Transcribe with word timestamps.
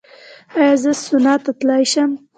ایا 0.57 0.73
زه 0.83 0.91
سونا 1.03 1.33
ته 1.43 1.51
تلی 1.59 1.83
شم؟ 1.91 2.09